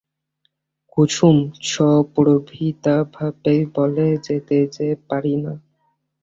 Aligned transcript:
কুসুম 0.93 1.37
সপ্রতিভভাবেই 1.63 3.21
বলে, 3.75 4.07
যেতে 4.25 4.57
যে 4.75 4.87
পারি 5.09 5.35
না। 5.43 5.53